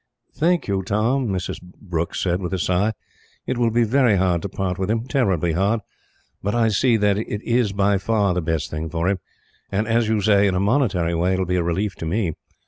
"Thank 0.33 0.67
you, 0.67 0.81
Tom," 0.81 1.27
Mrs. 1.27 1.61
Brooke 1.61 2.15
said 2.15 2.41
with 2.41 2.55
a 2.55 2.57
sigh. 2.57 2.93
"It 3.45 3.59
will 3.59 3.69
be 3.69 3.83
very 3.83 4.15
hard 4.15 4.41
to 4.41 4.49
part 4.49 4.79
with 4.79 4.89
him 4.89 5.05
terribly 5.07 5.51
hard 5.51 5.81
but 6.41 6.55
I 6.55 6.69
see 6.69 6.97
that 6.97 7.19
it 7.19 7.43
is 7.43 7.71
by 7.71 7.99
far 7.99 8.33
the 8.33 8.41
best 8.41 8.71
thing 8.71 8.89
for 8.89 9.07
him 9.07 9.19
and, 9.71 9.87
as 9.87 10.07
you 10.09 10.19
say, 10.19 10.47
in 10.47 10.55
a 10.55 10.59
monetary 10.59 11.13
way 11.13 11.33
it 11.35 11.37
will 11.37 11.45
be 11.45 11.55
a 11.55 11.61
relief 11.61 11.93
to 11.97 12.07
me. 12.07 12.33